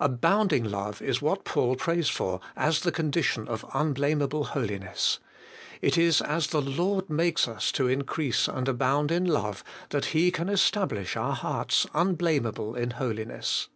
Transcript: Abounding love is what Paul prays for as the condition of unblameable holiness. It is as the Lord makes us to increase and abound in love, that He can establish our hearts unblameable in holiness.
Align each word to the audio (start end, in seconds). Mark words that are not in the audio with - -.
Abounding 0.00 0.64
love 0.64 1.00
is 1.00 1.22
what 1.22 1.44
Paul 1.44 1.76
prays 1.76 2.08
for 2.08 2.40
as 2.56 2.80
the 2.80 2.90
condition 2.90 3.46
of 3.46 3.64
unblameable 3.72 4.46
holiness. 4.46 5.20
It 5.80 5.96
is 5.96 6.20
as 6.20 6.48
the 6.48 6.60
Lord 6.60 7.08
makes 7.08 7.46
us 7.46 7.70
to 7.78 7.86
increase 7.86 8.48
and 8.48 8.68
abound 8.68 9.12
in 9.12 9.24
love, 9.26 9.62
that 9.90 10.06
He 10.06 10.32
can 10.32 10.48
establish 10.48 11.14
our 11.16 11.36
hearts 11.36 11.86
unblameable 11.94 12.74
in 12.74 12.90
holiness. 12.90 13.68